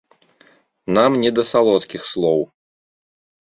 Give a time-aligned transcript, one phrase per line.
[0.97, 2.41] Нам не да салодкіх слоў.